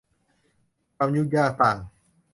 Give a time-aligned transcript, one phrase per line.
[0.95, 1.77] ความยุ่งยากต่าง